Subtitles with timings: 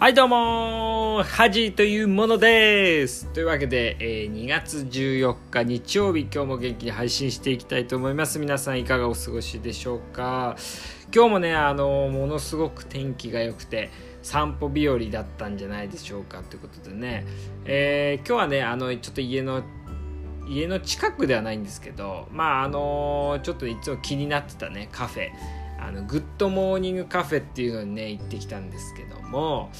[0.00, 3.26] はいどうもハジというものです。
[3.34, 8.38] というわけで、えー、2月14日日曜日今日も元気に配信していきたいと思います。
[8.38, 10.56] 皆さんいかがお過ごしでしょうか？
[11.14, 13.90] 今日もねあのものすごく天気が良くて
[14.22, 16.42] 散歩日和だったんじゃないでしょうか？
[16.44, 17.26] ということでね、
[17.66, 19.62] えー、今日はねあのちょっと家の
[20.48, 25.28] 家の近くではないんですけどまああのちょっといつも気になってたねカフェ。
[25.80, 29.70] あのグッドモーニングカフェっていうのにね行ってきたんですけども、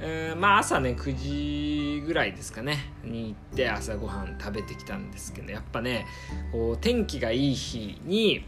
[0.00, 6.06] えー、まあ朝ね9時ぐらいですかねに行って朝ごはん食べてきたんですけどやっぱね
[6.52, 8.44] こう天気がいい日に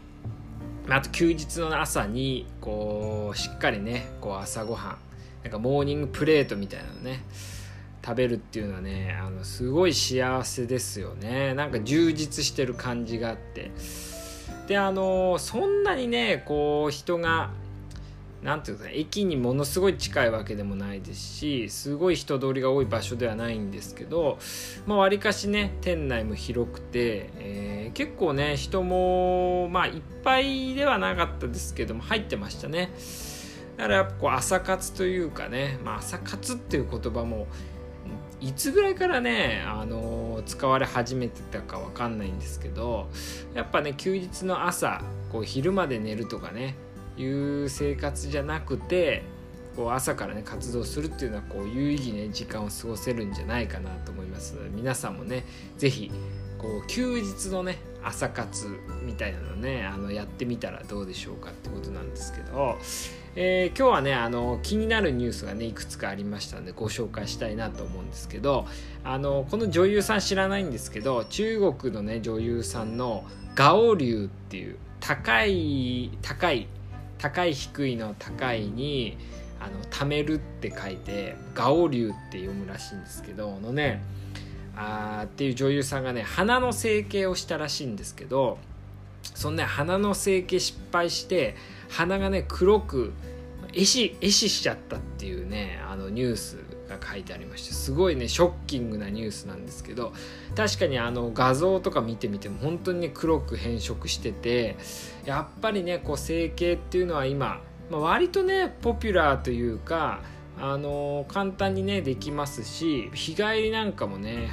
[0.89, 4.97] あと休日の朝にこうしっかりねこう朝ごはん
[5.43, 7.23] なんかモーニングプレートみたいなのね
[8.03, 11.53] 食べるっていうのはねあのすごい幸せですよね。
[11.53, 13.71] なんか充実してる感じがあって。
[14.71, 17.49] であのそんなにねこう人が
[18.41, 24.39] 何て言うんですか駅にものすごい近いわけでもないですしすごい人通りが多い場所ではないんですけど
[24.85, 32.93] まわり、かしね店内も広くて、えー、結構ね人もまあいっぱいではなかったですけども入ってましたね。
[33.75, 37.47] だからやっぱこう朝活というかね、まあ、朝活っていう言葉も
[38.39, 39.97] いつぐらいからね、あの
[40.41, 43.09] 使われ始めてたかわかんないんですけど
[43.53, 46.75] やっぱね休日の朝こう昼まで寝るとかね
[47.17, 49.23] いう生活じゃなくて
[49.75, 55.43] こう朝からね活動するっていうのはこう有意義ね時間を過ごせるんじゃないかなと思います皆さんもね
[55.77, 56.11] 是非
[56.57, 58.67] こう休日のね朝活
[59.03, 62.77] みたいなのねあのやってみたらどうでしょうかってことなんですけど
[63.33, 68.67] えー、今日はねあの気になるニュースがねいくつかありましたのでご紹介したいなと思うんですけど
[69.05, 73.23] あのこの女優さん知らないんですけど中国のね女優さんの
[73.55, 76.67] ガオリュウっていう高い高い
[77.17, 79.17] 高い低いの高いに
[79.61, 84.01] あの貯めるって書いてガオリュウって読むらしいんですけどのね
[84.75, 88.57] あっていう女優さんがね鼻の整形をしたらしいんですけど
[89.23, 91.55] そんな鼻の整形失敗して
[91.89, 93.13] 鼻がね黒く
[93.71, 100.13] 壊死壊死しちゃったっていうねあのニュースが書いてありましてすごいねショッキングなニュースなんですけど
[100.55, 104.77] 確かにあの画像とか見てみても本当にね黒く変色してて
[105.25, 110.21] やっぱりねこう整形っていうのは今、まあ、割とねポピュラーというか
[110.59, 114.47] あの簡単にねできますし日帰りなんかもね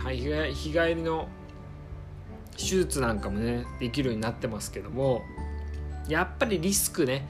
[0.54, 1.28] 日帰りの
[2.56, 5.22] 手術なんかもねできるようになってますけども
[6.08, 7.28] やっぱりリスクね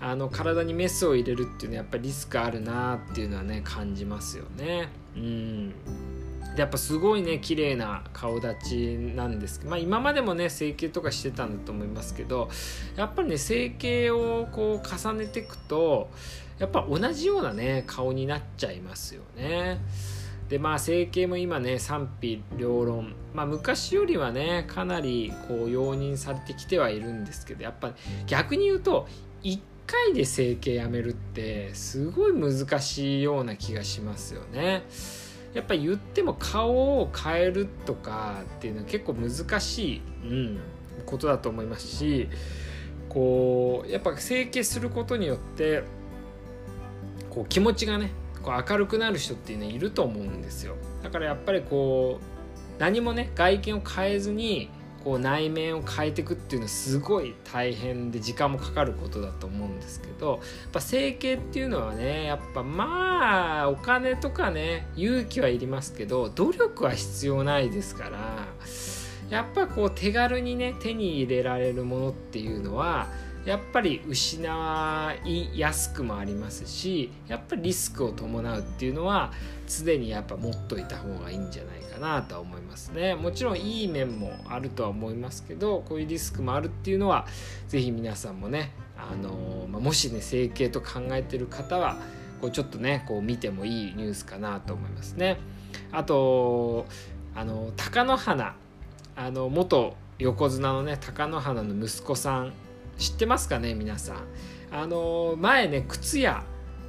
[0.00, 4.88] あの体にメスを入れるっていうのはやっぱりリスクあるなっていうのはね感じますよね。
[5.16, 5.74] うん。
[6.56, 8.74] やっぱすごいね綺麗な顔立ち
[9.16, 12.48] なんですけど、まあ、今までもね整形とかしてたんだと思いますけど
[12.96, 16.10] やっぱりね整形をこう重ねていくと
[16.58, 19.80] やっぱ同じようなね顔になっちゃいますよね。
[20.48, 27.94] でまあ整形も今ね賛否両論まあ昔よりはねかなりこう容認されてきてはいるんですけどやっぱ
[28.26, 29.08] 逆に言うと
[29.42, 34.84] 1回で整形やめるってすごい難しいような気がしますよね。
[35.54, 40.60] やっぱり言っても顔を変えるとかっていうのは結構難しい、うん、
[41.06, 42.28] ことだと思いますし
[43.08, 45.84] こうやっぱ整形することによって
[47.30, 48.10] こう気持ちがね
[48.42, 50.74] こう明るくなる人っていうのはいると思うんですよ。
[51.02, 54.70] だからやっぱりこう何もね外見を変えずに
[55.04, 68.46] こう内面を変えていくっていうのはすごい大変で時間もかかることだと思うんですけどやっぱ整形っていうのはねやっぱまあお金とかね勇気はいりますけど努力は必要ないですから
[69.28, 73.08] やっぱこう手軽にね手に入れられるものっていうのは
[73.44, 74.42] やっぱり失
[75.24, 79.32] いやすくもありますしやっぱりリスクを伴うっていうのは
[79.66, 83.14] 常にやっぱ持っといた方がいいんじゃないかなとは思いますね。
[83.14, 87.26] もちろんいい面もあるとは思いますけどこういうリスクもあるっていうのは
[87.68, 91.96] 是非皆さんもねあの、ま、もしね整形と考えてる方は
[92.40, 95.38] こうちょっとねこう見てもいいニュースかなと思いますね。
[95.92, 96.86] あと
[97.34, 98.54] あの貴乃花。
[99.16, 102.52] あの元横綱のね貴乃花の息子さん
[102.98, 104.16] 知ってますかね皆さん。
[104.70, 106.44] あの前ね靴屋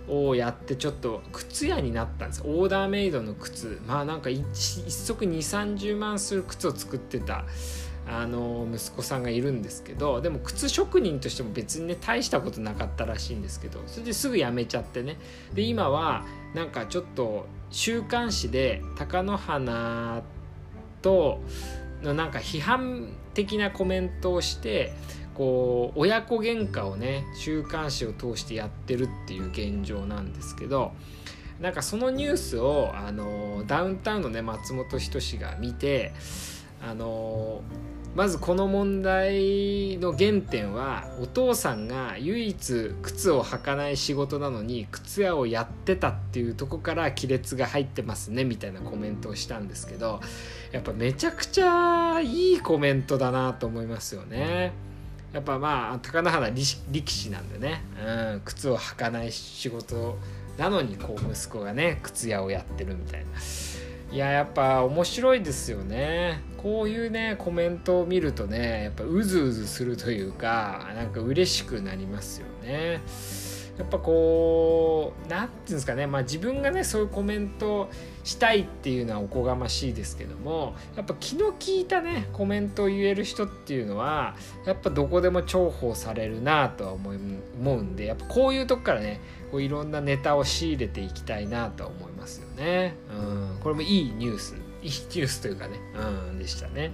[0.07, 2.41] をやってちょっと靴屋になったんです。
[2.45, 3.81] オーダーメイドの靴。
[3.87, 4.43] まあなんか一
[4.89, 7.45] 足2 3 0万する靴を作ってた
[8.07, 15.17] あの息子さんがいるんですけどでも靴職人としても別にね大したことなかったらしいんですけどそれですぐ辞めちゃってね。
[15.53, 16.23] で今は
[16.53, 20.21] なんかちょっと週刊誌で貴乃花
[21.01, 21.41] と
[22.03, 24.93] のなんか批判的なコメントをして
[25.35, 30.93] こう親子喧嘩をね週刊誌を通してやってるっていう現状なんですけど
[31.59, 36.13] なんかそのニュースをあのダウンタウンのね松本人志が見て
[36.81, 37.61] あの
[38.15, 50.21] まずこの問題の原点はお父さんが唯一靴を履かない仕事なのに靴屋をやってたっていうとこから亀裂が入ってますねみたいなコメントをしたんですけど
[50.71, 54.71] やっぱめちゃくちゃいいコメントだなと思いますよね。
[55.35, 60.17] やっぱまあ高菜花力士なんでね、うん、靴を履かない仕事
[60.57, 63.25] なのにこう息子がね靴屋をやってるみたいな。
[64.13, 66.41] いややっぱ面白いですよね。
[66.55, 73.01] こういうねコメントを見るとねやっぱうずうずするというかなんか嬉しくなりますよね。
[73.77, 76.07] やっぱこう何て言うんですかね。
[76.07, 77.89] まあ自分がねそういうコメント
[78.25, 84.35] したいっていうのはおこがましいですけどもやっぱ気の利いたねコメントを言える人っていうのは
[84.65, 92.95] やっぱどこでも重宝されるなとは思うんでやっぱこういうとこからねこういろんなネタを仕入れていきたいなとは思いますよね。
[93.15, 96.93] うん、これもいいニュースいいニュースというかね、うん、でしたね。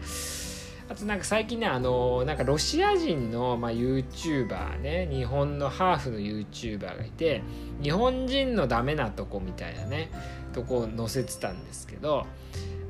[0.91, 7.43] あとなんか最近ねあのなんかロシア人の、まあ、YouTuber ね日本のハーフの YouTuber がいて
[7.81, 10.11] 日本人のダメなとこみたいなね
[10.51, 12.27] とこを載せてたんですけど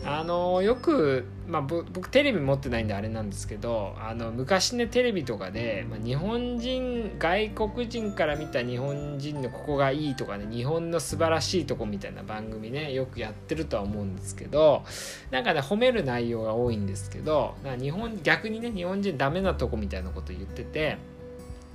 [0.04, 14.84] あのよく、まあ、僕テレビ持ってないんであれなんですけどあの昔ねテレビとかで、まあ、日本人外国人から見た日本人のここがいいとかね日本の素晴らしいとこみたいな番組ねよくやってるとは思うんですけど
[15.30, 20.98] なんかね褒める内容が多いんですけど日本逆にね日本人ダメなとこみたいなこと言ってて。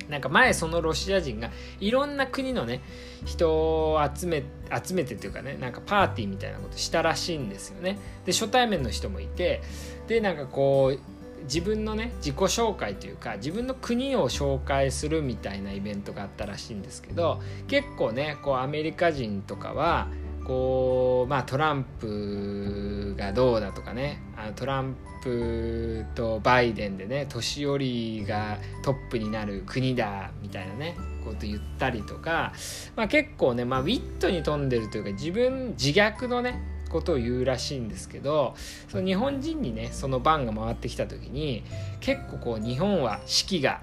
[0.08, 1.50] なんか前そのロシア人が
[1.80, 2.80] いろんな国のね
[3.24, 4.44] 人を集め
[4.84, 7.98] 集めてっていうかねなんかパーティーみたいなことしたらしいんですよね。
[8.24, 9.62] で初対面の人もいて
[10.06, 11.00] でなんかこう
[11.44, 20.08] 自分のね自己紹介というか自分の国を紹介するみたいなイベントがあったらしいんですけど結構ねこうアメリカ人とかは
[20.46, 24.22] こうまあトランプがどうだとかね。
[24.36, 32.52] あのトランプとバイデンでね年寄りがトップになる国だみたいなねこと言ったりとか、
[32.94, 36.60] まあ、結構ね、まあ、ウィットに富んでるというか自分自虐のね
[36.90, 38.54] ことを言うらしいんですけど
[38.88, 41.64] その日本人にねその番が回ってきた時に
[41.98, 43.80] 結構こう日本は四季が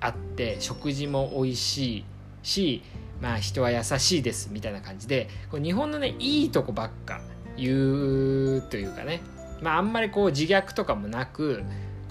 [0.00, 2.04] あって食事も美味しい
[2.42, 2.82] し
[3.22, 7.22] まあ人は優しいですみたいな感じでこう日本のねいいとこばっか
[7.56, 9.22] 言うというかね
[9.62, 11.62] まああんまりこう自虐とかもなく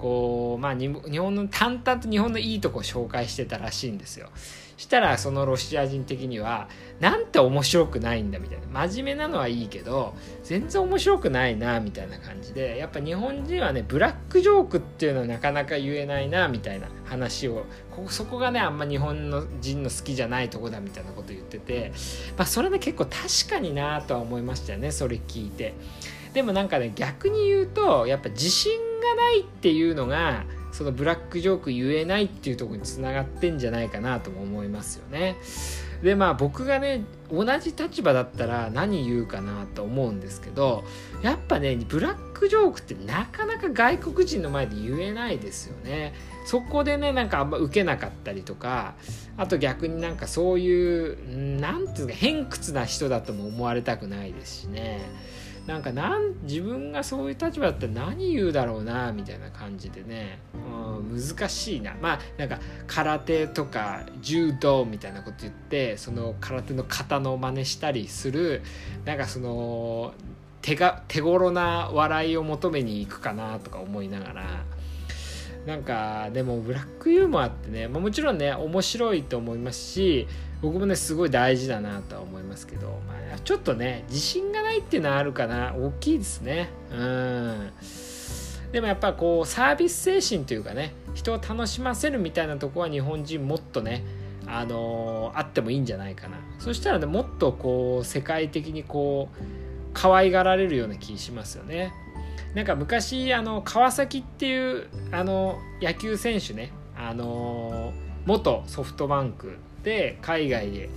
[0.02, 4.30] こうまあ日本の淡々と日本のいいとこ紹介してたらしいんですよ
[4.76, 6.68] したらそのロシア人的には
[6.98, 17.64] なんて面白くないんだみたいな真面目なのはいいけど全然面白くないなみたいな感じでやっぱ日本人はねブラックジョークっていうのはなかなか言えないなみたいな話を
[17.94, 21.92] こそこがねあんま日本の人の好きじゃないとこだみたいなこと言ってて、
[22.36, 25.74] まあ、それね結構確かになとは思いましたよねそれ聞いて。
[26.32, 35.36] でもなんかね逆に言うとやっぱ自信ががないっていうのがそのブラックジョーク言えないっていうとこにつながってんじゃないかなとも思いますよね。
[36.02, 40.82] でまあ僕がね同じ立場だったら何言うかなと思うんですけど
[41.22, 46.14] やっぱねブラックジョークってなかなか外国人の前で言えないですよね。
[46.44, 48.94] そこでねなんかあんま受けなかったりとか
[49.36, 55.02] あと逆になんかそういう何ていうか偏屈な人だとも思われたくないですしね。
[55.66, 61.94] なんかなん自分がそういう立場だったら何言うだろうなみたいな感じでね、うん、難しいな。
[62.00, 68.62] まあなんか空手とか柔道みたいなこと言ってその空手の型の真似したりする
[69.04, 70.14] なんかその
[70.62, 74.64] 手が手頃な笑いを求めに行くかなとか思いながら。
[75.66, 80.26] なんかでもブラックユーモアってね、まあ、もちろんね面白いと思いますし
[80.60, 85.74] 僕もねすごい大事だなとは思いますけど、まあ、ちょっとね自信がないっていうのはあるかな。
[85.74, 86.68] 大きいですね。
[86.92, 87.70] うん。
[88.72, 94.02] でもやっぱこうサービス精神というかね人を楽しませるみたいなとこは日本人もっとね
[94.46, 96.38] あのー、あってもいいんじゃないかな。
[96.58, 99.44] そしたらねもっとこう世界的にこう
[99.92, 101.92] 可愛がられるような気しますよね。
[102.54, 107.92] なんか昔あの川崎っていうあの野球選手ねあの
[108.26, 110.90] 元ソフトバンクで海外で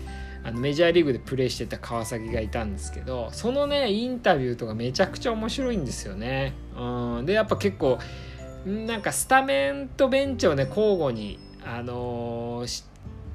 [0.43, 6.53] あのメジャーリーグでプレーしてた川崎がいたんですけどそのねインタビューとかめちゃくちゃ面白いんですよね。
[6.77, 7.97] うん、でやっぱ結構
[8.65, 12.83] なんかスタメンとベンチをね交互に、あのー、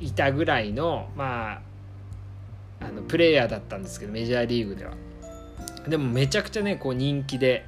[0.01, 1.55] いたぐらいのま
[2.81, 4.93] ああのプレイヤーだったんですけどメジャーリーグでは。
[5.89, 7.65] でもめちゃくちゃねこう人気で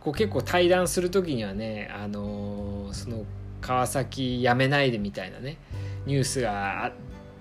[0.00, 3.24] こう結構対談する時にはね、あのー、その
[3.60, 5.58] 川崎辞めないでみたいなね
[6.06, 6.92] ニュースが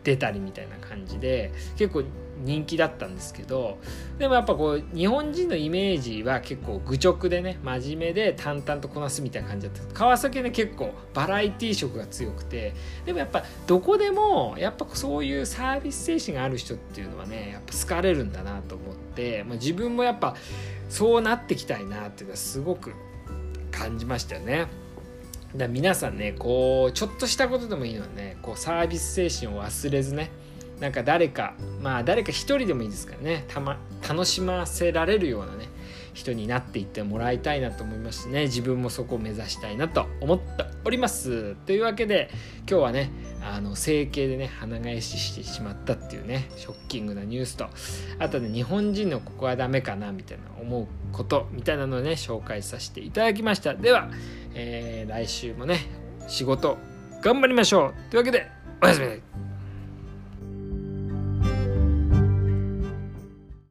[0.03, 2.03] 出たりみたいな感じで結構
[2.43, 3.77] 人気だったんですけど
[4.17, 9.93] でもやっぱこう日本人のイメージは結構愚直でね真面目で淡々とこなすみたいな感じだった。
[9.93, 12.73] 川崎はね結構バラエティー色が強くて
[13.05, 20.35] でもやっぱどこでもやっぱそういうサービス精神がある人っていうのはねやっぱ好かれるんだなと思って、まあ、自分もやっぱ
[20.89, 22.93] そうなってきたいなっていうのはすごく
[23.71, 24.67] 感じましたよね。
[25.55, 30.29] だ皆さんねこうちょっとしたことでもいいのでねこうサービス精神を忘れずね
[30.79, 35.67] なんか誰かまあ誰か一人でもいいですからねた、ま、楽しませられるようなね
[36.19, 38.43] 人になっていってもらいたいなと思いますね。
[38.43, 41.55] 自分もそこを目指したいなと思っております。
[41.65, 42.29] というわけで
[42.69, 43.11] 今日はね
[43.41, 47.67] あの整形でね鼻返ししてしまったっていうねショッキングなニュースと
[48.19, 53.73] あとね日本人のここはダメかなみたいな思うことみたいなのをね紹介させていただきました。
[53.73, 54.09] では、
[54.53, 55.79] えー、来週もね
[56.27, 56.77] 仕事
[57.21, 57.93] 頑張りましょう。
[58.11, 58.47] というわけで
[58.81, 59.48] おやすみなさい。